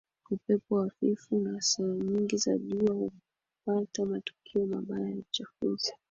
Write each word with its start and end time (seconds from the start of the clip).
upepo 0.31 0.81
hafifu 0.83 1.39
na 1.39 1.61
saa 1.61 1.83
nyingi 1.95 2.37
za 2.37 2.57
jua 2.57 2.93
hupata 2.95 4.05
matukio 4.05 4.65
mabaya 4.65 5.09
ya 5.09 5.15
uchafuzi 5.17 5.93